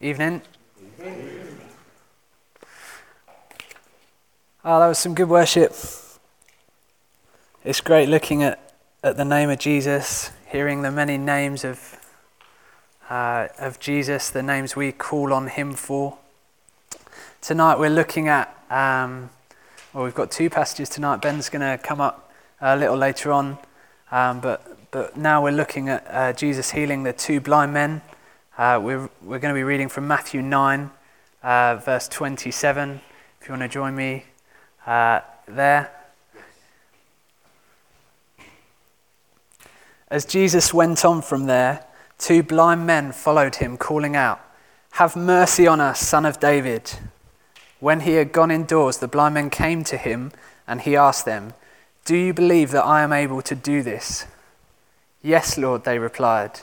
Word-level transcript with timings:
Evening. 0.00 0.42
Oh, 4.64 4.78
that 4.78 4.86
was 4.86 4.96
some 4.96 5.12
good 5.12 5.28
worship. 5.28 5.74
It's 7.64 7.80
great 7.80 8.08
looking 8.08 8.44
at, 8.44 8.74
at 9.02 9.16
the 9.16 9.24
name 9.24 9.50
of 9.50 9.58
Jesus, 9.58 10.30
hearing 10.46 10.82
the 10.82 10.92
many 10.92 11.18
names 11.18 11.64
of, 11.64 11.98
uh, 13.10 13.48
of 13.58 13.80
Jesus, 13.80 14.30
the 14.30 14.40
names 14.40 14.76
we 14.76 14.92
call 14.92 15.32
on 15.32 15.48
him 15.48 15.72
for. 15.72 16.16
Tonight 17.40 17.80
we're 17.80 17.90
looking 17.90 18.28
at, 18.28 18.56
um, 18.70 19.30
well, 19.92 20.04
we've 20.04 20.14
got 20.14 20.30
two 20.30 20.48
passages 20.48 20.88
tonight. 20.88 21.22
Ben's 21.22 21.48
going 21.48 21.62
to 21.62 21.76
come 21.82 22.00
up 22.00 22.32
a 22.60 22.76
little 22.76 22.96
later 22.96 23.32
on, 23.32 23.58
um, 24.12 24.38
but, 24.38 24.92
but 24.92 25.16
now 25.16 25.42
we're 25.42 25.50
looking 25.50 25.88
at 25.88 26.06
uh, 26.08 26.32
Jesus 26.34 26.70
healing 26.70 27.02
the 27.02 27.12
two 27.12 27.40
blind 27.40 27.72
men. 27.72 28.00
Uh, 28.58 28.76
we're, 28.82 29.08
we're 29.22 29.38
going 29.38 29.54
to 29.54 29.56
be 29.56 29.62
reading 29.62 29.88
from 29.88 30.08
Matthew 30.08 30.42
9, 30.42 30.90
uh, 31.44 31.76
verse 31.76 32.08
27. 32.08 33.00
If 33.40 33.46
you 33.46 33.52
want 33.52 33.62
to 33.62 33.68
join 33.68 33.94
me 33.94 34.24
uh, 34.84 35.20
there. 35.46 35.92
As 40.08 40.24
Jesus 40.24 40.74
went 40.74 41.04
on 41.04 41.22
from 41.22 41.46
there, 41.46 41.86
two 42.18 42.42
blind 42.42 42.84
men 42.84 43.12
followed 43.12 43.54
him, 43.54 43.76
calling 43.76 44.16
out, 44.16 44.40
Have 44.92 45.14
mercy 45.14 45.68
on 45.68 45.80
us, 45.80 46.00
son 46.00 46.26
of 46.26 46.40
David. 46.40 46.94
When 47.78 48.00
he 48.00 48.14
had 48.14 48.32
gone 48.32 48.50
indoors, 48.50 48.98
the 48.98 49.06
blind 49.06 49.34
men 49.34 49.50
came 49.50 49.84
to 49.84 49.96
him, 49.96 50.32
and 50.66 50.80
he 50.80 50.96
asked 50.96 51.24
them, 51.24 51.52
Do 52.04 52.16
you 52.16 52.34
believe 52.34 52.72
that 52.72 52.84
I 52.84 53.02
am 53.02 53.12
able 53.12 53.40
to 53.40 53.54
do 53.54 53.84
this? 53.84 54.26
Yes, 55.22 55.56
Lord, 55.56 55.84
they 55.84 56.00
replied. 56.00 56.58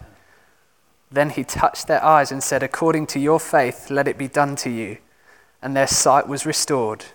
Then 1.12 1.30
he 1.30 1.44
touched 1.44 1.88
their 1.88 2.04
eyes 2.04 2.32
and 2.32 2.44
said, 2.44 2.64
According 2.64 3.08
to 3.08 3.20
your 3.20 3.40
faith, 3.40 3.90
let 3.90 4.08
it 4.08 4.18
be 4.18 4.28
done 4.28 4.56
to 4.58 4.70
you. 4.70 4.98
And 5.62 5.76
their 5.76 5.88
sight 5.88 6.28
was 6.28 6.46
restored. 6.46 7.06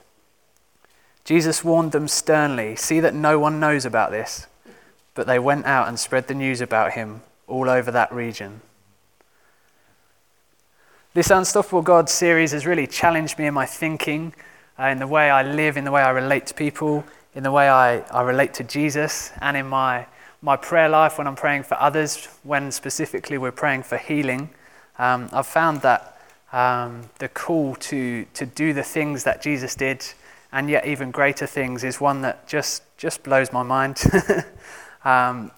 Jesus 1.25 1.63
warned 1.63 1.93
them 1.93 2.09
sternly 2.09 2.75
See 2.77 2.99
that 3.01 3.15
no 3.15 3.39
one 3.39 3.61
knows 3.61 3.85
about 3.85 4.11
this. 4.11 4.47
But 5.15 5.27
they 5.27 5.39
went 5.39 5.67
out 5.67 5.89
and 5.89 5.99
spread 5.99 6.29
the 6.29 6.35
news 6.35 6.61
about 6.61 6.93
him 6.93 7.23
all 7.47 7.69
over 7.69 7.91
that 7.91 8.13
region. 8.13 8.63
This 11.13 11.31
Unstoppable 11.31 11.83
God 11.83 12.09
series 12.09 12.53
has 12.53 12.65
really 12.65 12.87
challenged 12.87 13.37
me 13.37 13.47
in 13.47 13.55
my 13.55 13.67
thinking, 13.67 14.33
uh, 14.79 14.85
in 14.85 15.01
the 15.01 15.09
way 15.09 15.29
I 15.29 15.43
live, 15.43 15.77
in 15.77 15.85
the 15.85 15.91
way 15.91 16.03
I 16.03 16.11
relate 16.11 16.47
to 16.47 16.55
people, 16.55 17.05
in 17.35 17.43
the 17.43 17.51
way 17.51 17.69
I, 17.69 17.99
I 18.13 18.23
relate 18.23 18.55
to 18.55 18.65
Jesus, 18.65 19.33
and 19.41 19.57
in 19.57 19.67
my, 19.67 20.07
my 20.43 20.57
prayer 20.57 20.89
life 20.89 21.19
when 21.19 21.27
I'm 21.27 21.37
praying 21.37 21.65
for 21.65 21.81
others, 21.81 22.27
when 22.43 22.73
specifically 22.73 23.39
we're 23.39 23.53
praying 23.53 23.83
for 23.83 23.97
healing. 23.99 24.51
Um, 24.99 25.29
I've 25.33 25.47
found 25.47 25.83
that 25.83 26.19
um, 26.53 27.03
the 27.19 27.29
call 27.29 27.77
to, 27.77 28.25
to 28.35 28.47
do 28.47 28.73
the 28.73 28.83
things 28.83 29.25
that 29.25 29.43
Jesus 29.43 29.75
did 29.75 30.05
and 30.53 30.69
yet 30.69 30.87
even 30.87 31.11
greater 31.11 31.47
things 31.47 31.85
is 31.85 32.01
one 32.01 32.23
that 32.23 32.49
just, 32.49 32.83
just 32.97 33.23
blows 33.23 33.53
my 33.53 33.63
mind. 33.63 34.03
um, 35.05 35.51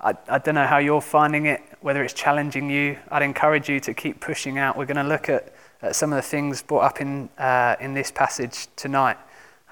I, 0.00 0.14
I 0.28 0.38
don't 0.38 0.54
know 0.54 0.66
how 0.66 0.78
you're 0.78 1.00
finding 1.00 1.46
it, 1.46 1.60
whether 1.80 2.02
it's 2.02 2.14
challenging 2.14 2.70
you. 2.70 2.98
I'd 3.10 3.22
encourage 3.22 3.68
you 3.68 3.80
to 3.80 3.94
keep 3.94 4.20
pushing 4.20 4.58
out. 4.58 4.76
We're 4.76 4.86
going 4.86 4.96
to 4.96 5.02
look 5.04 5.28
at, 5.28 5.54
at 5.82 5.94
some 5.94 6.12
of 6.12 6.16
the 6.16 6.22
things 6.22 6.62
brought 6.62 6.84
up 6.84 7.00
in, 7.00 7.28
uh, 7.38 7.76
in 7.80 7.94
this 7.94 8.10
passage 8.10 8.68
tonight 8.76 9.18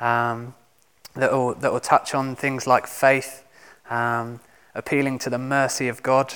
um, 0.01 0.55
that, 1.15 1.33
will, 1.33 1.55
that 1.55 1.73
will 1.73 1.81
touch 1.81 2.15
on 2.15 2.37
things 2.37 2.67
like 2.67 2.87
faith, 2.87 3.45
um, 3.93 4.41
appealing 4.75 5.19
to 5.19 5.31
the 5.31 5.39
mercy 5.39 5.89
of 5.89 6.03
God. 6.03 6.33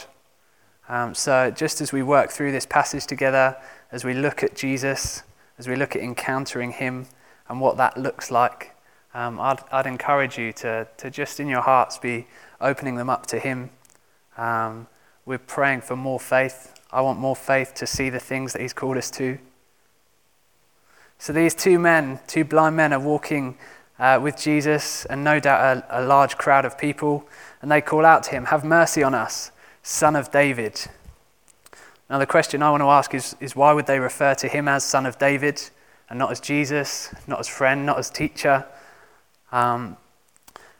Um, 0.89 1.15
so, 1.15 1.51
just 1.51 1.81
as 1.81 1.91
we 1.91 2.03
work 2.03 2.31
through 2.31 2.53
this 2.53 2.67
passage 2.67 3.07
together, 3.07 3.57
as 3.91 4.05
we 4.05 4.15
look 4.15 4.43
at 4.43 4.55
Jesus, 4.55 5.23
as 5.59 5.67
we 5.67 5.75
look 5.75 5.97
at 5.97 6.03
encountering 6.03 6.73
Him, 6.73 7.07
and 7.49 7.61
what 7.61 7.77
that 7.79 7.97
looks 7.97 8.31
like, 8.31 8.77
um, 9.15 9.41
I'd, 9.41 9.59
I'd 9.73 9.87
encourage 9.87 10.37
you 10.37 10.53
to, 10.55 10.87
to 10.99 11.11
just 11.11 11.41
in 11.41 11.49
your 11.49 11.63
hearts 11.63 11.97
be 11.97 12.27
opening 12.61 12.97
them 12.97 13.09
up 13.09 13.27
to 13.29 13.39
Him. 13.39 13.71
Um, 14.37 14.87
we're 15.25 15.39
praying 15.39 15.81
for 15.81 15.97
more 15.97 16.21
faith. 16.21 16.75
I 16.93 17.01
want 17.01 17.19
more 17.19 17.35
faith 17.35 17.73
to 17.77 17.87
see 17.87 18.11
the 18.11 18.21
things 18.21 18.53
that 18.53 18.61
He's 18.61 18.75
called 18.75 18.99
us 18.99 19.11
to. 19.13 19.39
So 21.19 21.33
these 21.33 21.55
two 21.55 21.79
men, 21.79 22.21
two 22.27 22.45
blind 22.45 22.77
men, 22.77 22.93
are 22.93 23.01
walking 23.01 23.57
uh, 23.99 24.21
with 24.23 24.37
Jesus, 24.37 25.05
and 25.07 25.25
no 25.25 25.41
doubt 25.41 25.85
a, 25.91 26.01
a 26.01 26.03
large 26.05 26.37
crowd 26.37 26.65
of 26.65 26.79
people, 26.79 27.27
and 27.63 27.71
they 27.71 27.81
call 27.81 28.05
out 28.05 28.23
to 28.25 28.31
Him, 28.31 28.47
Have 28.47 28.65
mercy 28.65 29.03
on 29.03 29.15
us, 29.15 29.51
Son 29.83 30.17
of 30.17 30.31
David. 30.31 30.81
Now, 32.09 32.19
the 32.19 32.27
question 32.27 32.63
I 32.63 32.71
want 32.71 32.83
to 32.83 32.89
ask 32.89 33.15
is, 33.15 33.35
is 33.41 33.57
why 33.57 33.73
would 33.73 33.87
they 33.87 33.99
refer 33.99 34.35
to 34.35 34.49
Him 34.49 34.69
as 34.69 34.85
Son 34.85 35.07
of 35.07 35.19
David? 35.19 35.63
and 36.09 36.19
not 36.19 36.31
as 36.31 36.41
Jesus, 36.41 37.15
not 37.27 37.41
as 37.41 37.49
friend, 37.49 37.85
not 37.85 37.99
as 37.99 38.11
teacher. 38.11 38.65
Um, 39.53 39.97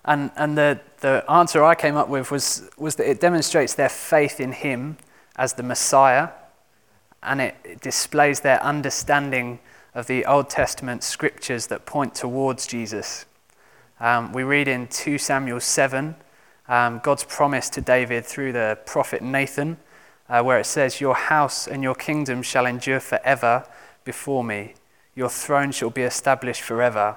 and 0.05 0.31
and 0.37 0.57
the, 0.57 0.81
the 1.01 1.25
answer 1.29 1.65
I 1.65 1.75
came 1.75 1.97
up 1.97 2.09
with 2.09 2.31
was, 2.31 2.69
was 2.77 2.97
that 2.97 3.11
it 3.11 3.21
demonstrates 3.21 3.75
their 3.75 3.89
faith 3.89 4.41
in 4.41 4.53
Him 4.53 4.99
as 5.37 5.55
the 5.55 5.63
Messiah, 5.63 6.31
and 7.23 7.41
it, 7.41 7.57
it 7.65 7.81
displays 7.81 8.41
their 8.41 8.63
understanding 8.63 9.59
of 9.97 10.07
the 10.09 10.27
Old 10.27 10.51
Testament 10.51 11.03
scriptures 11.03 11.69
that 11.69 11.87
point 11.87 12.15
towards 12.15 12.67
Jesus. 12.67 13.25
Um, 13.99 14.35
we 14.35 14.43
read 14.43 14.69
in 14.69 14.89
2 14.89 15.17
Samuel 15.17 15.59
7 15.59 16.15
um, 16.69 17.01
God's 17.03 17.25
promise 17.25 17.71
to 17.71 17.81
David 17.81 18.27
through 18.27 18.53
the 18.53 18.79
prophet 18.85 19.23
Nathan, 19.23 19.79
uh, 20.29 20.43
where 20.43 20.61
it 20.61 20.67
says, 20.67 21.01
Your 21.01 21.15
house 21.15 21.67
and 21.67 21.83
your 21.83 21.95
kingdom 21.95 22.43
shall 22.43 22.67
endure 22.67 23.01
forever 23.01 23.67
before 24.05 24.45
me. 24.45 24.75
Your 25.15 25.31
throne 25.31 25.73
shall 25.73 25.89
be 25.89 26.03
established 26.03 26.61
forever. 26.61 27.17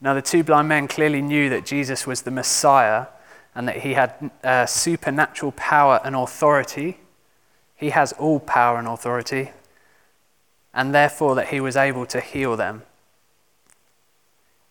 Now, 0.00 0.12
the 0.12 0.22
two 0.22 0.42
blind 0.42 0.66
men 0.66 0.88
clearly 0.88 1.22
knew 1.22 1.48
that 1.50 1.64
Jesus 1.64 2.04
was 2.04 2.22
the 2.22 2.32
Messiah 2.32 3.06
and 3.54 3.68
that 3.68 3.76
he 3.76 3.94
had 3.94 4.32
uh, 4.42 4.66
supernatural 4.66 5.52
power 5.52 6.00
and 6.04 6.16
authority. 6.16 6.98
He 7.76 7.90
has 7.90 8.12
all 8.14 8.40
power 8.40 8.76
and 8.80 8.88
authority, 8.88 9.52
and 10.76 10.94
therefore 10.94 11.34
that 11.34 11.48
he 11.48 11.58
was 11.58 11.74
able 11.74 12.04
to 12.06 12.20
heal 12.20 12.54
them. 12.54 12.82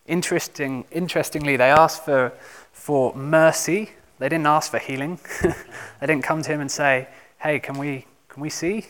Interesting, 0.05 0.85
interestingly, 0.91 1.57
they 1.57 1.71
asked 1.71 2.05
for, 2.05 2.31
for 2.71 3.13
mercy. 3.15 3.89
They 4.19 4.29
didn't 4.29 4.45
ask 4.45 4.69
for 4.69 4.77
healing. 4.77 5.19
they 5.41 6.07
didn't 6.07 6.21
come 6.21 6.43
to 6.43 6.51
him 6.51 6.61
and 6.61 6.71
say, 6.71 7.07
Hey, 7.39 7.59
can 7.59 7.79
we, 7.79 8.05
can 8.29 8.41
we 8.41 8.51
see? 8.51 8.85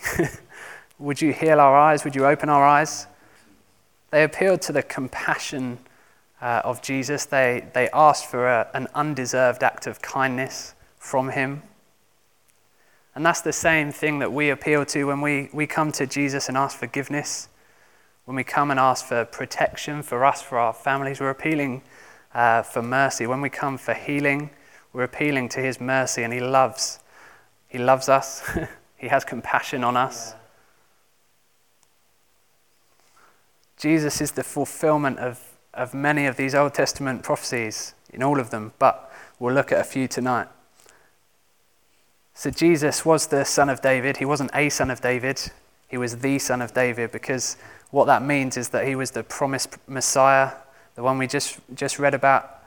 Would 1.00 1.22
you 1.22 1.32
heal 1.32 1.62
our 1.62 1.76
eyes? 1.76 2.04
Would 2.04 2.16
you 2.16 2.26
open 2.26 2.50
our 2.50 2.66
eyes? 2.66 3.08
They 4.12 4.24
appealed 4.24 4.62
to 4.64 4.74
the 4.74 4.84
compassion 4.84 5.80
uh, 6.42 6.62
of 6.66 6.82
Jesus. 6.82 7.26
They, 7.26 7.66
they 7.74 7.90
asked 7.94 8.26
for 8.26 8.46
a, 8.48 8.70
an 8.74 8.88
undeserved 8.94 9.64
act 9.64 9.88
of 9.88 10.02
kindness 10.02 10.76
from 10.98 11.30
him. 11.30 11.64
And 13.16 13.26
that's 13.26 13.42
the 13.42 13.54
same 13.54 13.94
thing 13.94 14.20
that 14.20 14.34
we 14.34 14.50
appeal 14.50 14.86
to 14.88 15.06
when 15.06 15.22
we, 15.22 15.50
we 15.54 15.66
come 15.66 15.94
to 15.94 16.06
Jesus 16.06 16.50
and 16.50 16.58
ask 16.58 16.78
forgiveness. 16.78 17.48
When 18.26 18.36
we 18.36 18.44
come 18.44 18.72
and 18.72 18.80
ask 18.80 19.06
for 19.06 19.24
protection 19.24 20.04
for 20.04 20.26
us, 20.26 20.42
for 20.42 20.60
our 20.60 20.74
families, 20.74 21.22
we're 21.22 21.30
appealing 21.30 21.82
uh, 22.34 22.64
for 22.64 22.82
mercy. 22.82 23.26
When 23.26 23.40
we 23.40 23.50
come 23.50 23.78
for 23.78 23.94
healing, 23.94 24.50
we're 24.92 25.04
appealing 25.04 25.50
to 25.50 25.62
his 25.62 25.80
mercy, 25.80 26.24
and 26.24 26.34
he 26.34 26.42
loves. 26.42 27.00
He 27.70 27.78
loves 27.78 28.10
us, 28.10 28.44
he 28.98 29.08
has 29.08 29.24
compassion 29.24 29.84
on 29.84 29.96
us. 29.96 30.32
Yeah. 30.32 30.40
Jesus 33.78 34.22
is 34.22 34.32
the 34.32 34.44
fulfillment 34.44 35.20
of, 35.20 35.42
of 35.74 35.94
many 35.94 36.26
of 36.26 36.38
these 36.38 36.56
Old 36.56 36.74
Testament 36.74 37.24
prophecies, 37.24 37.94
in 38.12 38.24
all 38.24 38.40
of 38.40 38.50
them, 38.50 38.74
but 38.80 39.12
we'll 39.40 39.54
look 39.54 39.72
at 39.72 39.80
a 39.80 39.84
few 39.84 40.08
tonight. 40.08 40.48
So, 42.38 42.52
Jesus 42.52 43.06
was 43.06 43.28
the 43.28 43.46
son 43.46 43.70
of 43.70 43.82
David. 43.82 44.18
He 44.18 44.26
wasn't 44.26 44.52
a 44.54 44.68
son 44.68 44.92
of 44.92 45.00
David, 45.00 45.42
he 45.88 45.98
was 45.98 46.18
the 46.18 46.38
son 46.38 46.62
of 46.62 46.74
David 46.74 47.14
because 47.14 47.56
what 47.92 48.06
that 48.06 48.22
means 48.22 48.58
is 48.58 48.70
that 48.70 48.86
he 48.86 48.96
was 48.96 49.12
the 49.12 49.24
promised 49.24 49.78
Messiah, 49.88 50.52
the 50.96 51.04
one 51.04 51.18
we 51.18 51.28
just, 51.28 51.60
just 51.74 51.98
read 51.98 52.14
about 52.14 52.64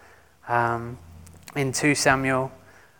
um, 0.48 0.98
in 1.54 1.72
2 1.72 1.94
Samuel. 1.94 2.50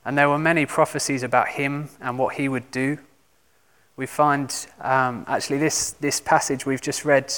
And 0.05 0.19
there 0.19 0.29
were 0.29 0.39
many 0.39 0.67
prophecies 0.67 1.23
about 1.23 1.49
him 1.49 1.89
and 2.03 2.19
what 2.19 2.35
he 2.35 2.51
would 2.51 2.71
do. 2.71 2.99
We 3.97 4.05
find 4.05 4.55
um, 4.83 5.25
actually 5.27 5.59
this, 5.59 5.93
this 5.93 6.21
passage 6.21 6.67
we've 6.67 6.83
just 6.83 7.07
read 7.07 7.33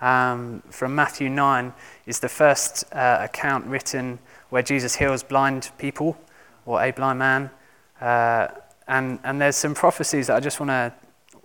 um, 0.00 0.60
from 0.70 0.96
Matthew 0.96 1.28
9 1.28 1.72
is 2.06 2.18
the 2.18 2.28
first 2.28 2.84
uh, 2.92 3.18
account 3.20 3.66
written 3.66 4.18
where 4.50 4.62
Jesus 4.62 4.96
heals 4.96 5.22
blind 5.22 5.70
people 5.78 6.18
or 6.66 6.82
a 6.82 6.90
blind 6.90 7.20
man. 7.20 7.50
Uh, 8.00 8.48
and, 8.88 9.18
and 9.24 9.40
there's 9.40 9.56
some 9.56 9.74
prophecies 9.74 10.26
that 10.26 10.36
I 10.36 10.40
just 10.40 10.60
want 10.60 10.70
to 10.70 10.92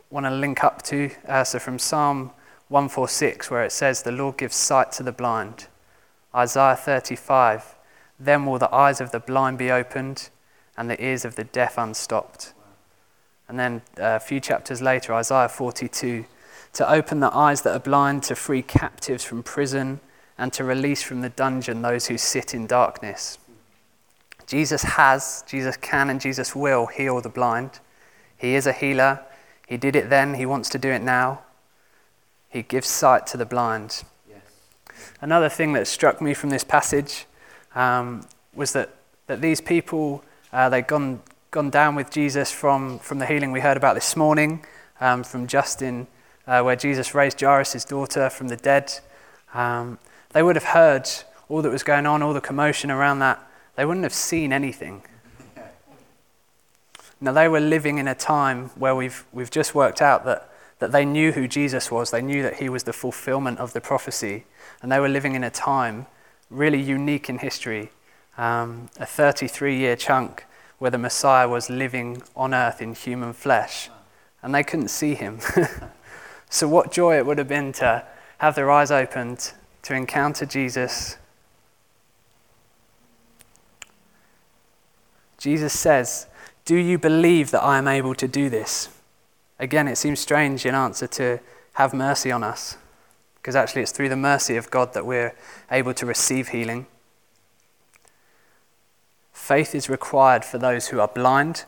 want 0.09 0.25
to 0.25 0.31
link 0.31 0.63
up 0.63 0.81
to. 0.83 1.09
Uh, 1.27 1.43
so 1.43 1.59
from 1.59 1.79
Psalm 1.79 2.31
146, 2.69 3.49
where 3.51 3.63
it 3.63 3.71
says, 3.71 4.03
The 4.03 4.11
Lord 4.11 4.37
gives 4.37 4.55
sight 4.55 4.91
to 4.93 5.03
the 5.03 5.11
blind. 5.11 5.67
Isaiah 6.33 6.75
35, 6.75 7.75
Then 8.19 8.45
will 8.45 8.59
the 8.59 8.73
eyes 8.73 9.01
of 9.01 9.11
the 9.11 9.19
blind 9.19 9.57
be 9.57 9.71
opened 9.71 10.29
and 10.77 10.89
the 10.89 11.03
ears 11.03 11.25
of 11.25 11.35
the 11.35 11.43
deaf 11.43 11.77
unstopped. 11.77 12.53
And 13.47 13.57
then 13.59 13.81
a 13.97 14.19
few 14.19 14.39
chapters 14.39 14.81
later, 14.81 15.13
Isaiah 15.13 15.49
42, 15.49 16.25
to 16.73 16.91
open 16.91 17.21
the 17.21 17.33
eyes 17.33 17.61
that 17.61 17.75
are 17.75 17.79
blind, 17.79 18.23
to 18.23 18.35
free 18.35 18.61
captives 18.61 19.23
from 19.23 19.41
prison, 19.41 19.99
and 20.37 20.53
to 20.53 20.63
release 20.63 21.01
from 21.01 21.21
the 21.21 21.29
dungeon 21.29 21.81
those 21.81 22.07
who 22.07 22.17
sit 22.17 22.53
in 22.53 22.67
darkness. 22.67 23.39
Jesus 24.47 24.83
has, 24.83 25.43
Jesus 25.45 25.75
can, 25.75 26.09
and 26.09 26.21
Jesus 26.21 26.55
will 26.55 26.85
heal 26.87 27.19
the 27.21 27.29
blind. 27.29 27.79
He 28.37 28.55
is 28.55 28.65
a 28.65 28.71
healer. 28.71 29.19
He 29.67 29.75
did 29.75 29.95
it 29.95 30.09
then, 30.09 30.35
He 30.35 30.45
wants 30.45 30.69
to 30.69 30.79
do 30.79 30.89
it 30.89 31.01
now. 31.01 31.41
He 32.49 32.63
gives 32.63 32.87
sight 32.87 33.27
to 33.27 33.37
the 33.37 33.45
blind. 33.45 34.03
Yes. 34.29 34.39
Another 35.19 35.49
thing 35.49 35.73
that 35.73 35.85
struck 35.85 36.21
me 36.21 36.33
from 36.33 36.49
this 36.49 36.63
passage 36.63 37.25
um, 37.75 38.25
was 38.55 38.71
that, 38.71 38.95
that 39.27 39.41
these 39.41 39.59
people, 39.59 40.23
uh, 40.53 40.69
they'd 40.69 40.87
gone, 40.87 41.21
gone 41.51 41.69
down 41.69 41.95
with 41.95 42.09
Jesus 42.09 42.49
from, 42.49 42.99
from 42.99 43.19
the 43.19 43.25
healing 43.25 43.51
we 43.51 43.59
heard 43.59 43.75
about 43.75 43.95
this 43.95 44.15
morning, 44.15 44.63
um, 45.01 45.25
from 45.25 45.45
Justin, 45.45 46.07
uh, 46.47 46.61
where 46.61 46.77
Jesus 46.77 47.13
raised 47.13 47.41
Jairus' 47.41 47.83
daughter 47.83 48.29
from 48.29 48.47
the 48.47 48.55
dead. 48.55 48.93
Um, 49.53 49.99
they 50.31 50.41
would 50.41 50.55
have 50.55 50.65
heard 50.65 51.09
all 51.49 51.61
that 51.61 51.69
was 51.69 51.83
going 51.83 52.05
on, 52.05 52.23
all 52.23 52.33
the 52.33 52.41
commotion 52.41 52.89
around 52.89 53.19
that. 53.19 53.43
They 53.77 53.85
wouldn't 53.85 54.03
have 54.03 54.13
seen 54.13 54.51
anything. 54.51 55.03
Now, 57.21 57.31
they 57.31 57.47
were 57.47 57.59
living 57.59 57.97
in 57.97 58.07
a 58.07 58.13
time 58.13 58.69
where 58.75 58.95
we've, 58.95 59.25
we've 59.31 59.49
just 59.49 59.73
worked 59.73 60.01
out 60.01 60.25
that, 60.25 60.51
that 60.79 60.91
they 60.91 61.05
knew 61.05 61.31
who 61.31 61.47
Jesus 61.47 61.89
was. 61.89 62.11
They 62.11 62.21
knew 62.21 62.43
that 62.43 62.55
he 62.57 62.69
was 62.69 62.83
the 62.83 62.93
fulfillment 62.93 63.59
of 63.59 63.73
the 63.73 63.81
prophecy. 63.81 64.45
And 64.81 64.91
they 64.91 64.99
were 64.99 65.09
living 65.09 65.33
in 65.33 65.43
a 65.43 65.49
time 65.49 66.05
really 66.49 66.81
unique 66.81 67.29
in 67.29 67.39
history 67.39 67.91
um, 68.37 68.89
a 68.99 69.05
33 69.05 69.77
year 69.77 69.95
chunk 69.95 70.45
where 70.77 70.91
the 70.91 70.97
Messiah 70.97 71.49
was 71.49 71.69
living 71.69 72.21
on 72.35 72.53
earth 72.53 72.81
in 72.81 72.93
human 72.93 73.33
flesh. 73.33 73.89
And 74.43 74.53
they 74.53 74.63
couldn't 74.63 74.89
see 74.89 75.15
him. 75.15 75.39
so, 76.49 76.67
what 76.67 76.91
joy 76.91 77.17
it 77.17 77.25
would 77.25 77.39
have 77.39 77.47
been 77.47 77.71
to 77.73 78.05
have 78.37 78.53
their 78.53 78.69
eyes 78.69 78.91
opened, 78.91 79.53
to 79.81 79.95
encounter 79.95 80.45
Jesus. 80.45 81.17
Jesus 85.37 85.77
says, 85.77 86.27
Do 86.65 86.75
you 86.75 86.97
believe 86.97 87.51
that 87.51 87.63
I 87.63 87.77
am 87.77 87.87
able 87.87 88.15
to 88.15 88.27
do 88.27 88.49
this? 88.49 88.89
Again, 89.59 89.87
it 89.87 89.97
seems 89.97 90.19
strange 90.19 90.65
in 90.65 90.75
answer 90.75 91.07
to 91.07 91.39
have 91.73 91.93
mercy 91.93 92.31
on 92.31 92.43
us, 92.43 92.77
because 93.35 93.55
actually 93.55 93.83
it's 93.83 93.91
through 93.91 94.09
the 94.09 94.15
mercy 94.15 94.55
of 94.55 94.71
God 94.71 94.93
that 94.93 95.05
we're 95.05 95.35
able 95.71 95.93
to 95.95 96.05
receive 96.05 96.49
healing. 96.49 96.87
Faith 99.31 99.73
is 99.73 99.89
required 99.89 100.43
for 100.43 100.57
those 100.57 100.87
who 100.87 100.99
are 100.99 101.07
blind. 101.07 101.65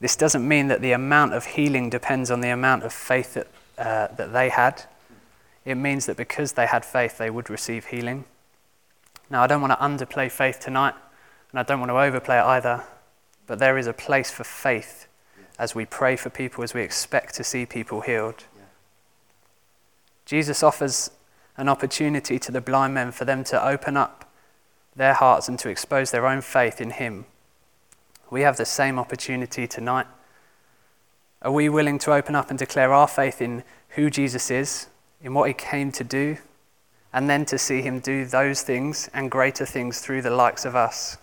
This 0.00 0.16
doesn't 0.16 0.46
mean 0.46 0.68
that 0.68 0.80
the 0.80 0.92
amount 0.92 1.34
of 1.34 1.44
healing 1.46 1.90
depends 1.90 2.30
on 2.30 2.40
the 2.40 2.50
amount 2.50 2.84
of 2.84 2.92
faith 2.92 3.34
that, 3.34 3.46
uh, 3.78 4.14
that 4.14 4.32
they 4.32 4.50
had. 4.50 4.84
It 5.64 5.76
means 5.76 6.06
that 6.06 6.16
because 6.16 6.52
they 6.52 6.66
had 6.66 6.84
faith, 6.84 7.18
they 7.18 7.30
would 7.30 7.48
receive 7.48 7.86
healing. 7.86 8.26
Now, 9.30 9.42
I 9.42 9.46
don't 9.46 9.62
want 9.62 9.72
to 9.72 9.78
underplay 9.78 10.30
faith 10.30 10.60
tonight, 10.60 10.94
and 11.54 11.60
I 11.60 11.62
don't 11.62 11.78
want 11.78 11.90
to 11.90 12.00
overplay 12.00 12.38
it 12.38 12.44
either, 12.44 12.82
but 13.46 13.60
there 13.60 13.78
is 13.78 13.86
a 13.86 13.92
place 13.92 14.28
for 14.28 14.42
faith 14.42 15.06
as 15.56 15.72
we 15.72 15.84
pray 15.84 16.16
for 16.16 16.28
people, 16.28 16.64
as 16.64 16.74
we 16.74 16.82
expect 16.82 17.36
to 17.36 17.44
see 17.44 17.64
people 17.64 18.00
healed. 18.00 18.42
Jesus 20.24 20.64
offers 20.64 21.12
an 21.56 21.68
opportunity 21.68 22.40
to 22.40 22.50
the 22.50 22.60
blind 22.60 22.94
men 22.94 23.12
for 23.12 23.24
them 23.24 23.44
to 23.44 23.64
open 23.64 23.96
up 23.96 24.28
their 24.96 25.14
hearts 25.14 25.46
and 25.46 25.56
to 25.60 25.68
expose 25.68 26.10
their 26.10 26.26
own 26.26 26.40
faith 26.40 26.80
in 26.80 26.90
Him. 26.90 27.24
We 28.30 28.40
have 28.40 28.56
the 28.56 28.64
same 28.64 28.98
opportunity 28.98 29.68
tonight. 29.68 30.08
Are 31.40 31.52
we 31.52 31.68
willing 31.68 32.00
to 32.00 32.12
open 32.14 32.34
up 32.34 32.50
and 32.50 32.58
declare 32.58 32.92
our 32.92 33.06
faith 33.06 33.40
in 33.40 33.62
who 33.90 34.10
Jesus 34.10 34.50
is, 34.50 34.88
in 35.22 35.34
what 35.34 35.46
He 35.46 35.54
came 35.54 35.92
to 35.92 36.02
do, 36.02 36.38
and 37.12 37.30
then 37.30 37.44
to 37.44 37.58
see 37.58 37.80
Him 37.80 38.00
do 38.00 38.24
those 38.24 38.62
things 38.62 39.08
and 39.14 39.30
greater 39.30 39.64
things 39.64 40.00
through 40.00 40.22
the 40.22 40.30
likes 40.30 40.64
of 40.64 40.74
us? 40.74 41.16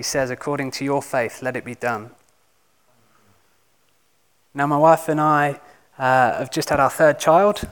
He 0.00 0.04
says, 0.04 0.30
according 0.30 0.70
to 0.70 0.84
your 0.86 1.02
faith, 1.02 1.42
let 1.42 1.56
it 1.58 1.64
be 1.66 1.74
done. 1.74 2.12
Now, 4.54 4.66
my 4.66 4.78
wife 4.78 5.10
and 5.10 5.20
I 5.20 5.60
uh, 5.98 6.38
have 6.38 6.50
just 6.50 6.70
had 6.70 6.80
our 6.80 6.88
third 6.88 7.18
child. 7.18 7.68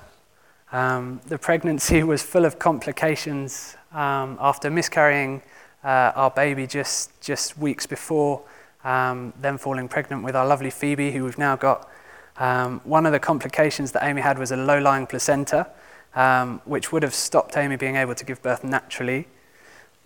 Um, 0.70 1.22
the 1.26 1.38
pregnancy 1.38 2.02
was 2.12 2.22
full 2.22 2.44
of 2.44 2.58
complications 2.58 3.78
um, 3.92 4.36
after 4.42 4.68
miscarrying 4.68 5.40
uh, 5.82 6.12
our 6.14 6.30
baby 6.30 6.66
just, 6.66 7.18
just 7.22 7.56
weeks 7.56 7.86
before, 7.86 8.42
um, 8.84 9.32
then 9.40 9.56
falling 9.56 9.88
pregnant 9.88 10.22
with 10.22 10.36
our 10.36 10.46
lovely 10.46 10.68
Phoebe, 10.68 11.12
who 11.12 11.24
we've 11.24 11.38
now 11.38 11.56
got. 11.56 11.88
Um, 12.36 12.82
one 12.84 13.06
of 13.06 13.12
the 13.12 13.20
complications 13.20 13.92
that 13.92 14.04
Amy 14.04 14.20
had 14.20 14.38
was 14.38 14.52
a 14.52 14.56
low 14.58 14.78
lying 14.78 15.06
placenta, 15.06 15.66
um, 16.14 16.60
which 16.66 16.92
would 16.92 17.02
have 17.02 17.14
stopped 17.14 17.56
Amy 17.56 17.76
being 17.76 17.96
able 17.96 18.14
to 18.14 18.24
give 18.26 18.42
birth 18.42 18.64
naturally. 18.64 19.28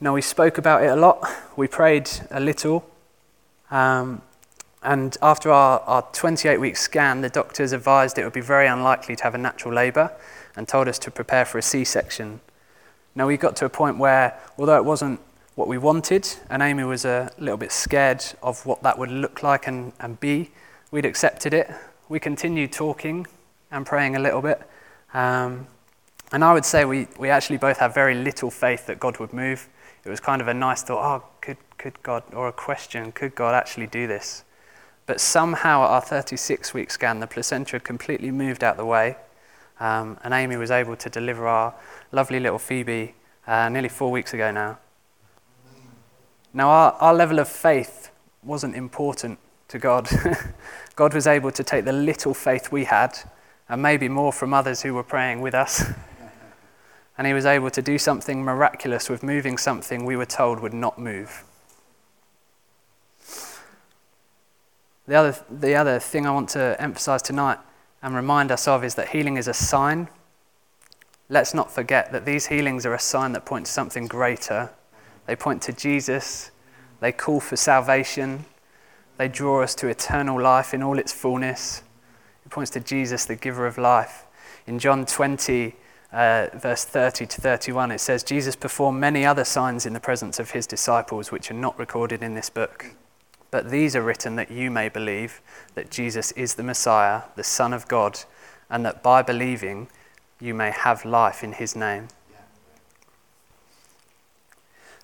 Now, 0.02 0.14
we 0.14 0.20
spoke 0.20 0.58
about 0.58 0.82
it 0.82 0.88
a 0.88 0.96
lot, 0.96 1.25
we 1.54 1.69
prayed 1.69 2.10
a 2.32 2.40
little, 2.40 2.84
um, 3.70 4.20
and 4.82 5.16
after 5.22 5.49
our, 5.52 5.78
our 5.82 6.02
28 6.12 6.58
week 6.58 6.76
scan, 6.76 7.20
the 7.20 7.28
doctors 7.28 7.70
advised 7.70 8.19
it 8.19 8.25
would 8.25 8.32
be 8.32 8.40
very 8.40 8.66
unlikely 8.66 9.14
to 9.14 9.22
have 9.22 9.37
a 9.37 9.38
natural 9.38 9.72
labour 9.72 10.10
and 10.56 10.66
told 10.66 10.88
us 10.88 10.99
to 10.99 11.12
prepare 11.12 11.44
for 11.44 11.58
a 11.58 11.62
C 11.62 11.84
section. 11.84 12.40
Now, 13.14 13.28
we 13.28 13.37
got 13.37 13.54
to 13.58 13.64
a 13.64 13.69
point 13.69 13.96
where, 13.96 14.37
although 14.58 14.76
it 14.76 14.84
wasn't 14.84 15.20
what 15.54 15.69
we 15.69 15.78
wanted, 15.78 16.28
and 16.50 16.64
Amy 16.64 16.82
was 16.82 17.04
a 17.04 17.31
little 17.38 17.56
bit 17.56 17.70
scared 17.70 18.25
of 18.43 18.66
what 18.66 18.82
that 18.82 18.99
would 18.99 19.12
look 19.12 19.44
like 19.44 19.69
and, 19.69 19.93
and 20.00 20.19
be, 20.19 20.50
we'd 20.90 21.06
accepted 21.06 21.54
it. 21.54 21.70
We 22.08 22.19
continued 22.19 22.72
talking 22.72 23.25
and 23.70 23.87
praying 23.87 24.16
a 24.16 24.19
little 24.19 24.43
bit. 24.43 24.69
Um, 25.14 25.69
and 26.32 26.43
I 26.43 26.54
would 26.54 26.64
say 26.64 26.84
we, 26.84 27.06
we 27.20 27.31
actually 27.31 27.58
both 27.58 27.78
have 27.78 27.94
very 27.94 28.16
little 28.16 28.50
faith 28.50 28.87
that 28.87 28.99
God 28.99 29.19
would 29.19 29.32
move. 29.32 29.69
It 30.04 30.10
was 30.10 30.20
kind 30.20 30.43
of 30.43 30.49
a 30.49 30.54
nice 30.54 30.82
thought, 30.82 31.04
oh, 31.04 31.26
could, 31.40 31.58
could 31.78 32.02
God, 32.02 32.25
or 32.32 32.49
a 32.49 32.52
question, 32.52 33.12
could 33.12 33.34
God 33.34 33.54
actually 33.54 33.87
do 33.87 34.06
this? 34.06 34.44
But 35.06 35.20
somehow 35.20 35.84
at 35.84 35.90
our 35.90 36.00
36 36.00 36.75
week 36.75 36.90
scan, 36.90 37.20
the 37.20 37.26
placenta 37.26 37.72
had 37.72 37.84
completely 37.84 38.31
moved 38.31 38.64
out 38.64 38.76
the 38.76 38.84
way. 38.84 39.16
Um, 39.81 40.19
and 40.22 40.32
Amy 40.32 40.56
was 40.56 40.70
able 40.70 40.96
to 40.96 41.10
deliver 41.10 41.46
our 41.46 41.75
lovely 42.12 42.38
little 42.38 42.58
Phoebe 42.58 43.14
uh, 43.46 43.69
nearly 43.69 43.88
four 43.88 44.10
weeks 44.10 44.32
ago 44.32 44.50
now. 44.52 44.78
Now, 46.54 46.69
our, 46.69 46.93
our 46.93 47.14
level 47.14 47.38
of 47.38 47.49
faith 47.49 48.10
wasn't 48.44 48.76
important 48.76 49.38
to 49.69 49.78
God. 49.78 50.08
God 50.96 51.14
was 51.14 51.26
able 51.26 51.50
to 51.50 51.64
take 51.64 51.84
the 51.84 51.93
little 51.93 52.34
faith 52.34 52.71
we 52.71 52.85
had, 52.85 53.18
and 53.68 53.80
maybe 53.80 54.09
more 54.09 54.32
from 54.32 54.52
others 54.52 54.82
who 54.82 54.94
were 54.94 55.02
praying 55.02 55.40
with 55.40 55.54
us, 55.54 55.85
and 57.16 57.26
He 57.26 57.33
was 57.33 57.47
able 57.47 57.71
to 57.71 57.83
do 57.83 57.99
something 57.99 58.42
miraculous 58.42 59.09
with 59.09 59.23
moving 59.23 59.59
something 59.59 60.04
we 60.04 60.16
were 60.16 60.26
told 60.26 60.61
would 60.61 60.75
not 60.75 60.99
move. 60.99 61.45
The 65.07 65.14
other, 65.16 65.37
the 65.50 65.75
other 65.75 65.99
thing 65.99 66.26
I 66.26 66.31
want 66.31 66.49
to 66.50 66.76
emphasize 66.81 67.23
tonight 67.23 67.59
and 68.02 68.14
remind 68.14 68.50
us 68.50 68.69
of 68.69 68.85
is 68.85 68.95
that 68.95 69.09
healing 69.09 69.37
is 69.37 69.49
a 69.49 69.54
sign. 69.54 70.09
Let's 71.28 71.54
not 71.54 71.73
forget 71.73 72.12
that 72.12 72.25
these 72.25 72.47
healings 72.47 72.87
are 72.87 72.95
a 72.95 72.99
sign 72.99 73.33
that 73.33 73.45
point 73.45 73.66
to 73.66 73.73
something 73.73 74.07
greater. 74.07 74.71
They 75.26 75.37
point 75.37 75.62
to 75.62 75.73
Jesus, 75.73 76.50
they 77.00 77.12
call 77.12 77.40
for 77.40 77.57
salvation, 77.57 78.45
they 79.19 79.28
draw 79.28 79.62
us 79.62 79.75
to 79.76 79.88
eternal 79.88 80.40
life 80.40 80.75
in 80.75 80.83
all 80.83 80.99
its 80.99 81.12
fullness. 81.12 81.83
It 82.45 82.50
points 82.50 82.71
to 82.73 82.81
Jesus, 82.81 83.25
the 83.25 83.37
giver 83.37 83.66
of 83.66 83.78
life. 83.78 84.25
In 84.66 84.78
John 84.78 85.07
20, 85.07 85.75
uh, 86.12 86.49
verse 86.54 86.85
30 86.85 87.26
to 87.26 87.40
31, 87.40 87.90
it 87.90 88.00
says, 88.00 88.23
Jesus 88.23 88.54
performed 88.54 89.00
many 89.00 89.25
other 89.25 89.45
signs 89.45 89.87
in 89.87 89.92
the 89.92 90.00
presence 90.00 90.38
of 90.38 90.50
his 90.50 90.66
disciples, 90.66 91.33
which 91.33 91.50
are 91.50 91.54
not 91.54 91.78
recorded 91.78 92.23
in 92.23 92.35
this 92.35 92.50
book. 92.50 92.95
But 93.50 93.71
these 93.71 93.97
are 93.97 94.02
written 94.02 94.37
that 94.37 94.50
you 94.50 94.71
may 94.71 94.88
believe 94.88 95.40
that 95.75 95.90
Jesus 95.90 96.33
is 96.33 96.54
the 96.54 96.62
Messiah, 96.62 97.23
the 97.37 97.45
Son 97.45 97.73
of 97.73 97.88
God, 97.88 98.21
and 98.69 98.85
that 98.85 99.02
by 99.02 99.23
believing 99.23 99.88
you 100.40 100.54
may 100.54 100.71
have 100.71 101.04
life 101.04 101.42
in 101.45 101.52
his 101.52 101.76
name. 101.76 102.09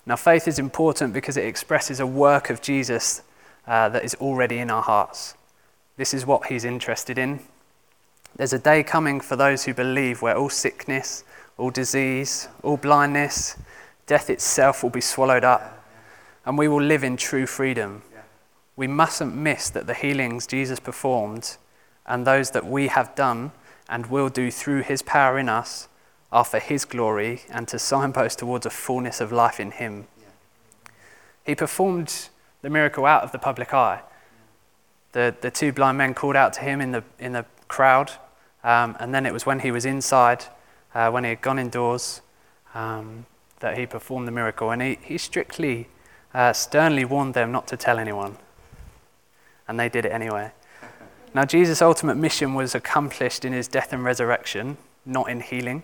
Now, 0.05 0.15
faith 0.15 0.47
is 0.47 0.57
important 0.57 1.13
because 1.13 1.37
it 1.37 1.45
expresses 1.45 1.99
a 1.99 2.07
work 2.07 2.49
of 2.49 2.61
Jesus 2.61 3.21
uh, 3.67 3.89
that 3.89 4.03
is 4.03 4.15
already 4.15 4.57
in 4.57 4.71
our 4.71 4.81
hearts. 4.81 5.35
This 5.97 6.13
is 6.13 6.25
what 6.25 6.47
he's 6.47 6.65
interested 6.65 7.19
in. 7.19 7.41
There's 8.35 8.53
a 8.53 8.59
day 8.59 8.83
coming 8.83 9.19
for 9.19 9.35
those 9.35 9.65
who 9.65 9.73
believe 9.73 10.21
where 10.21 10.37
all 10.37 10.49
sickness, 10.49 11.23
all 11.57 11.71
disease, 11.71 12.47
all 12.63 12.77
blindness, 12.77 13.57
death 14.07 14.29
itself 14.29 14.81
will 14.81 14.89
be 14.89 15.01
swallowed 15.01 15.43
up, 15.43 15.85
and 16.45 16.57
we 16.57 16.67
will 16.67 16.81
live 16.81 17.03
in 17.03 17.17
true 17.17 17.45
freedom 17.45 18.01
we 18.79 18.87
mustn't 18.87 19.35
miss 19.35 19.69
that 19.71 19.87
the 19.87 19.93
healings 19.93 20.47
Jesus 20.47 20.79
performed 20.79 21.57
and 22.05 22.25
those 22.25 22.51
that 22.51 22.65
we 22.65 22.87
have 22.87 23.13
done 23.13 23.51
and 23.89 24.05
will 24.05 24.29
do 24.29 24.49
through 24.49 24.83
his 24.83 25.01
power 25.01 25.37
in 25.37 25.49
us 25.49 25.89
are 26.31 26.45
for 26.45 26.59
his 26.59 26.85
glory 26.85 27.41
and 27.49 27.67
to 27.67 27.77
signpost 27.77 28.39
towards 28.39 28.65
a 28.65 28.69
fullness 28.69 29.19
of 29.19 29.33
life 29.33 29.59
in 29.59 29.71
him. 29.71 30.07
He 31.45 31.55
performed 31.55 32.29
the 32.61 32.69
miracle 32.69 33.05
out 33.05 33.23
of 33.23 33.33
the 33.33 33.37
public 33.37 33.73
eye. 33.73 33.99
the, 35.11 35.35
the 35.41 35.51
two 35.51 35.73
blind 35.73 35.97
men 35.97 36.13
called 36.13 36.37
out 36.37 36.53
to 36.53 36.61
him 36.61 36.79
in 36.79 36.93
the, 36.93 37.03
in 37.19 37.33
the 37.33 37.45
crowd. 37.69 38.11
Um, 38.63 38.97
and 38.99 39.15
then 39.15 39.25
it 39.25 39.31
was 39.31 39.45
when 39.45 39.59
he 39.59 39.71
was 39.71 39.85
inside, 39.85 40.43
uh, 40.93 41.09
when 41.09 41.23
he 41.23 41.29
had 41.29 41.41
gone 41.41 41.57
indoors, 41.57 42.21
um, 42.73 43.25
that 43.61 43.77
he 43.77 43.85
performed 43.85 44.27
the 44.27 44.31
miracle. 44.33 44.71
And 44.71 44.81
he, 44.81 44.99
he 45.01 45.17
strictly, 45.17 45.87
uh, 46.33 46.51
sternly 46.51 47.05
warned 47.05 47.33
them 47.33 47.53
not 47.53 47.67
to 47.67 47.77
tell 47.77 47.97
anyone. 47.97 48.37
And 49.67 49.79
they 49.79 49.87
did 49.87 50.03
it 50.03 50.11
anyway. 50.11 50.51
Now, 51.33 51.45
Jesus' 51.45 51.81
ultimate 51.81 52.15
mission 52.15 52.55
was 52.55 52.75
accomplished 52.75 53.45
in 53.45 53.53
his 53.53 53.67
death 53.67 53.93
and 53.93 54.03
resurrection, 54.03 54.77
not 55.05 55.29
in 55.29 55.41
healing. 55.41 55.83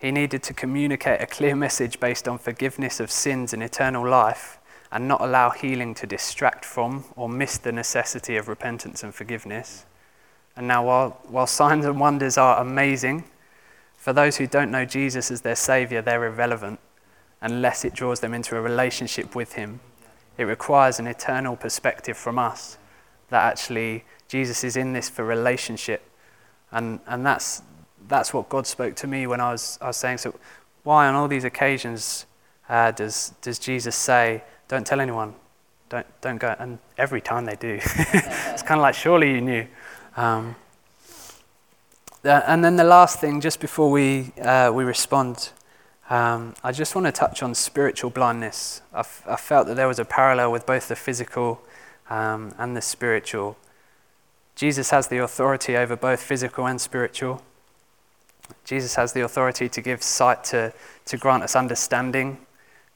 He 0.00 0.10
needed 0.10 0.42
to 0.44 0.54
communicate 0.54 1.20
a 1.20 1.26
clear 1.26 1.54
message 1.54 2.00
based 2.00 2.26
on 2.26 2.38
forgiveness 2.38 3.00
of 3.00 3.10
sins 3.10 3.52
and 3.52 3.62
eternal 3.62 4.08
life 4.08 4.58
and 4.90 5.06
not 5.06 5.20
allow 5.20 5.50
healing 5.50 5.94
to 5.94 6.06
distract 6.06 6.64
from 6.64 7.04
or 7.16 7.28
miss 7.28 7.58
the 7.58 7.70
necessity 7.70 8.36
of 8.36 8.48
repentance 8.48 9.02
and 9.02 9.14
forgiveness. 9.14 9.84
And 10.56 10.68
now, 10.68 10.84
while, 10.84 11.20
while 11.28 11.46
signs 11.46 11.84
and 11.84 11.98
wonders 11.98 12.36
are 12.36 12.60
amazing, 12.60 13.24
for 13.96 14.12
those 14.12 14.36
who 14.36 14.46
don't 14.46 14.70
know 14.70 14.84
Jesus 14.84 15.30
as 15.30 15.42
their 15.42 15.56
Savior, 15.56 16.02
they're 16.02 16.24
irrelevant 16.24 16.80
unless 17.40 17.84
it 17.84 17.94
draws 17.94 18.20
them 18.20 18.34
into 18.34 18.56
a 18.56 18.60
relationship 18.60 19.34
with 19.34 19.54
Him. 19.54 19.80
It 20.36 20.44
requires 20.44 20.98
an 20.98 21.06
eternal 21.06 21.56
perspective 21.56 22.16
from 22.16 22.38
us 22.38 22.78
that 23.28 23.42
actually 23.42 24.04
Jesus 24.28 24.64
is 24.64 24.76
in 24.76 24.92
this 24.92 25.08
for 25.08 25.24
relationship. 25.24 26.02
And, 26.72 27.00
and 27.06 27.24
that's, 27.24 27.62
that's 28.08 28.32
what 28.32 28.48
God 28.48 28.66
spoke 28.66 28.94
to 28.96 29.06
me 29.06 29.26
when 29.26 29.40
I 29.40 29.52
was, 29.52 29.78
I 29.80 29.88
was 29.88 29.96
saying, 29.96 30.18
so 30.18 30.34
why 30.82 31.06
on 31.06 31.14
all 31.14 31.28
these 31.28 31.44
occasions 31.44 32.26
uh, 32.68 32.92
does, 32.92 33.34
does 33.42 33.58
Jesus 33.58 33.96
say, 33.96 34.42
don't 34.68 34.86
tell 34.86 35.00
anyone, 35.00 35.34
don't, 35.88 36.06
don't 36.20 36.38
go? 36.38 36.54
And 36.58 36.78
every 36.96 37.20
time 37.20 37.44
they 37.44 37.56
do. 37.56 37.80
it's 37.84 38.62
kind 38.62 38.78
of 38.78 38.82
like, 38.82 38.94
surely 38.94 39.32
you 39.32 39.40
knew. 39.40 39.66
Um, 40.16 40.56
and 42.22 42.64
then 42.64 42.76
the 42.76 42.84
last 42.84 43.20
thing, 43.20 43.40
just 43.40 43.60
before 43.60 43.90
we, 43.90 44.32
uh, 44.42 44.70
we 44.74 44.84
respond, 44.84 45.50
um, 46.10 46.54
I 46.62 46.72
just 46.72 46.94
want 46.94 47.06
to 47.06 47.12
touch 47.12 47.42
on 47.42 47.54
spiritual 47.54 48.10
blindness. 48.10 48.82
I, 48.92 49.00
f- 49.00 49.24
I 49.26 49.36
felt 49.36 49.66
that 49.68 49.76
there 49.76 49.88
was 49.88 49.98
a 49.98 50.04
parallel 50.04 50.52
with 50.52 50.66
both 50.66 50.88
the 50.88 50.96
physical 50.96 51.62
um, 52.10 52.52
and 52.58 52.76
the 52.76 52.82
spiritual. 52.82 53.56
Jesus 54.54 54.90
has 54.90 55.06
the 55.08 55.18
authority 55.18 55.76
over 55.76 55.96
both 55.96 56.20
physical 56.20 56.66
and 56.66 56.80
spiritual. 56.80 57.42
Jesus 58.64 58.96
has 58.96 59.12
the 59.12 59.20
authority 59.22 59.68
to 59.68 59.80
give 59.80 60.02
sight, 60.02 60.44
to, 60.44 60.72
to 61.06 61.16
grant 61.16 61.44
us 61.44 61.54
understanding, 61.54 62.38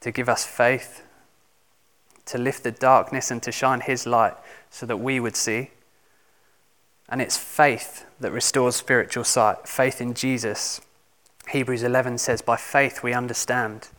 to 0.01 0.11
give 0.11 0.29
us 0.29 0.45
faith, 0.45 1.01
to 2.25 2.37
lift 2.37 2.63
the 2.63 2.71
darkness 2.71 3.31
and 3.31 3.41
to 3.43 3.51
shine 3.51 3.79
His 3.79 4.05
light 4.05 4.33
so 4.69 4.85
that 4.85 4.97
we 4.97 5.19
would 5.19 5.35
see. 5.35 5.71
And 7.07 7.21
it's 7.21 7.37
faith 7.37 8.05
that 8.19 8.31
restores 8.31 8.75
spiritual 8.75 9.23
sight, 9.23 9.67
faith 9.67 10.01
in 10.01 10.13
Jesus. 10.13 10.81
Hebrews 11.49 11.83
11 11.83 12.17
says, 12.17 12.41
By 12.41 12.57
faith 12.57 13.03
we 13.03 13.13
understand. 13.13 13.89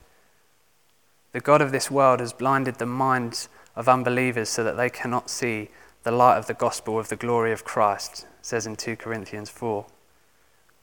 The 1.32 1.40
God 1.40 1.62
of 1.62 1.70
this 1.70 1.90
world 1.90 2.20
has 2.20 2.32
blinded 2.32 2.76
the 2.76 2.86
minds 2.86 3.48
of 3.76 3.88
unbelievers 3.88 4.48
so 4.48 4.64
that 4.64 4.76
they 4.76 4.90
cannot 4.90 5.30
see 5.30 5.68
the 6.02 6.10
light 6.10 6.38
of 6.38 6.46
the 6.46 6.54
gospel 6.54 6.98
of 6.98 7.08
the 7.08 7.16
glory 7.16 7.52
of 7.52 7.64
Christ, 7.64 8.26
says 8.40 8.66
in 8.66 8.76
2 8.76 8.96
Corinthians 8.96 9.50
4. 9.50 9.86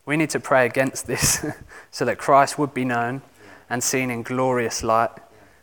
We 0.05 0.17
need 0.17 0.29
to 0.31 0.39
pray 0.39 0.65
against 0.65 1.07
this 1.07 1.45
so 1.91 2.05
that 2.05 2.17
Christ 2.17 2.59
would 2.59 2.73
be 2.73 2.85
known 2.85 3.21
and 3.69 3.83
seen 3.83 4.11
in 4.11 4.23
glorious 4.23 4.83
light. 4.83 5.11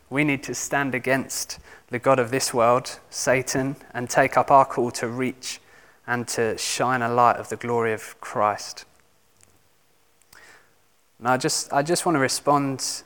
We 0.09 0.23
need 0.23 0.43
to 0.43 0.53
stand 0.53 0.93
against 0.93 1.59
the 1.87 1.99
God 1.99 2.19
of 2.19 2.31
this 2.31 2.53
world, 2.53 2.99
Satan, 3.09 3.75
and 3.93 4.09
take 4.09 4.35
up 4.35 4.51
our 4.51 4.65
call 4.65 4.91
to 4.91 5.07
reach 5.07 5.61
and 6.07 6.27
to 6.29 6.57
shine 6.57 7.01
a 7.01 7.09
light 7.09 7.37
of 7.37 7.49
the 7.49 7.55
glory 7.55 7.93
of 7.93 8.19
Christ. 8.21 8.85
Now, 11.19 11.33
I 11.33 11.37
just, 11.37 11.71
I 11.71 11.83
just 11.83 12.05
want 12.05 12.15
to 12.15 12.19
respond 12.19 13.03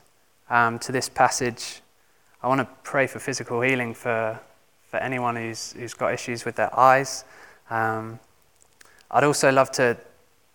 um, 0.50 0.80
to 0.80 0.92
this 0.92 1.10
passage. 1.10 1.82
I 2.42 2.48
want 2.48 2.62
to 2.62 2.68
pray 2.84 3.08
for 3.08 3.20
physical 3.20 3.62
healing 3.62 3.94
for, 3.94 4.40
for 4.88 4.98
anyone 4.98 5.36
who's, 5.36 5.74
who's 5.74 5.94
got 5.94 6.14
issues 6.14 6.46
with 6.46 6.56
their 6.56 6.78
eyes. 6.78 7.26
Um, 7.70 8.20
I'd 9.12 9.24
also 9.24 9.52
love 9.52 9.72
to, 9.74 9.98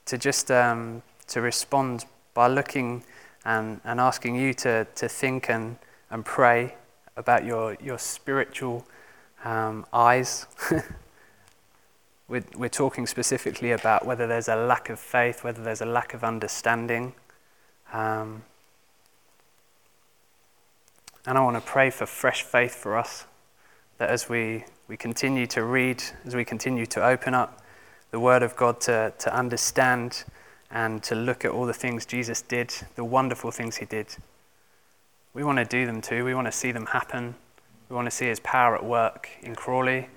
to 0.07 0.19
just 0.19 0.51
um, 0.51 1.03
to 1.31 1.41
respond 1.41 2.05
by 2.35 2.49
looking 2.49 3.03
and, 3.45 3.81
and 3.85 4.01
asking 4.01 4.35
you 4.35 4.53
to, 4.55 4.87
to 4.97 5.09
think 5.09 5.49
and, 5.49 5.77
and 6.11 6.25
pray 6.25 6.75
about 7.17 7.45
your, 7.45 7.77
your 7.83 7.99
spiritual 7.99 8.87
um, 9.45 9.87
eyes. 9.93 10.47
we're, 12.31 12.45
we're 12.57 12.69
talking 12.69 13.09
specifically 13.09 13.73
about 13.73 14.07
whether 14.07 14.27
there's 14.29 14.49
a 14.49 14.55
lack 14.55 14.89
of 14.89 15.01
faith, 15.01 15.43
whether 15.43 15.63
there's 15.63 15.81
a 15.81 15.87
lack 15.87 16.15
of 16.15 16.23
understanding. 16.23 17.13
Um, 17.93 18.45
and 21.27 21.37
I 21.37 21.41
want 21.43 21.57
to 21.57 21.61
pray 21.61 21.91
for 21.91 22.07
fresh 22.07 22.45
faith 22.45 22.77
for 22.77 22.97
us, 22.97 23.27
that 23.99 24.11
as 24.11 24.29
we, 24.29 24.65
we 24.87 24.97
continue 24.97 25.49
to 25.49 25.65
read, 25.65 26.05
as 26.25 26.37
we 26.37 26.45
continue 26.45 26.87
to 26.87 27.05
open 27.05 27.35
up 27.35 27.63
the 28.13 28.21
Word 28.21 28.45
of 28.45 28.55
God 28.57 28.81
to, 28.83 29.13
to 29.19 29.35
understand 29.37 30.23
and 30.71 31.03
to 31.03 31.17
look 31.17 31.45
at 31.45 31.51
all 31.51 31.67
the 31.67 31.75
things 31.75 32.07
Jesus 32.07 32.43
did, 32.43 32.73
the 32.95 33.05
wonderful 33.05 33.51
things 33.51 33.77
He 33.77 33.87
did, 33.87 34.07
we 35.35 35.43
want 35.43 35.59
to 35.59 35.65
do 35.65 35.85
them 35.85 36.01
too. 36.01 36.25
We 36.25 36.35
want 36.35 36.47
to 36.47 36.53
see 36.53 36.71
them 36.71 36.87
happen. 36.87 37.35
We 37.89 37.97
want 37.97 38.07
to 38.07 38.13
see 38.13 38.27
His 38.27 38.39
power 38.39 38.77
at 38.77 38.85
work 38.85 39.29
in 39.43 39.57
Crawley 39.57 40.09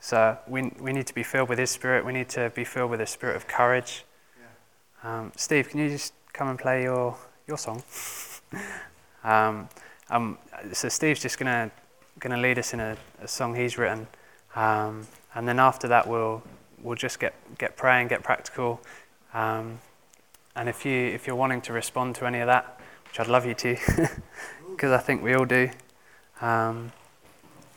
so 0.00 0.38
we, 0.46 0.70
we 0.80 0.92
need 0.92 1.06
to 1.06 1.14
be 1.14 1.22
filled 1.22 1.48
with 1.48 1.58
His 1.58 1.70
Spirit. 1.70 2.04
We 2.04 2.12
need 2.12 2.28
to 2.30 2.50
be 2.50 2.64
filled 2.64 2.90
with 2.90 3.00
a 3.00 3.06
spirit 3.06 3.36
of 3.36 3.48
courage. 3.48 4.04
Um, 5.02 5.32
Steve, 5.36 5.68
can 5.68 5.80
you 5.80 5.88
just 5.88 6.12
come 6.32 6.48
and 6.48 6.58
play 6.58 6.82
your, 6.82 7.16
your 7.46 7.58
song? 7.58 7.82
um, 9.24 9.68
um, 10.10 10.38
so 10.72 10.88
Steve's 10.88 11.20
just 11.20 11.38
going 11.38 11.70
to 12.20 12.36
lead 12.36 12.58
us 12.58 12.74
in 12.74 12.80
a, 12.80 12.96
a 13.22 13.28
song 13.28 13.54
he's 13.54 13.78
written. 13.78 14.06
Um, 14.56 15.06
and 15.34 15.46
then 15.46 15.60
after 15.60 15.86
that, 15.88 16.06
we'll, 16.06 16.42
we'll 16.82 16.96
just 16.96 17.20
get, 17.20 17.34
get 17.58 17.76
praying, 17.76 18.08
get 18.08 18.22
practical. 18.22 18.80
Um, 19.34 19.78
and 20.56 20.68
if, 20.68 20.84
you, 20.84 20.92
if 20.92 21.26
you're 21.26 21.36
wanting 21.36 21.60
to 21.62 21.72
respond 21.72 22.16
to 22.16 22.26
any 22.26 22.40
of 22.40 22.46
that, 22.46 22.80
which 23.06 23.20
I'd 23.20 23.28
love 23.28 23.46
you 23.46 23.54
to, 23.54 23.76
because 24.70 24.90
I 24.90 24.98
think 24.98 25.22
we 25.22 25.34
all 25.34 25.44
do, 25.44 25.70
um, 26.40 26.92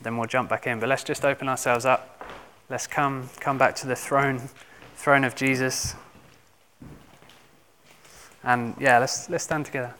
then 0.02 0.16
we'll 0.16 0.28
jump 0.28 0.48
back 0.48 0.66
in. 0.66 0.80
But 0.80 0.88
let's 0.88 1.04
just 1.04 1.24
open 1.24 1.48
ourselves 1.48 1.84
up. 1.84 2.24
Let's 2.68 2.86
come, 2.86 3.30
come 3.40 3.58
back 3.58 3.74
to 3.76 3.86
the 3.86 3.96
throne, 3.96 4.48
throne 4.96 5.24
of 5.24 5.34
Jesus. 5.34 5.94
And 8.42 8.74
yeah, 8.80 8.98
let's, 8.98 9.28
let's 9.30 9.44
stand 9.44 9.66
together. 9.66 9.94